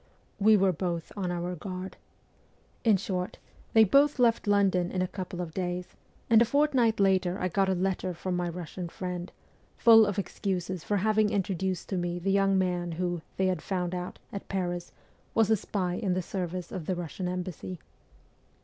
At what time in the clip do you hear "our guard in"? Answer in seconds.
1.31-2.97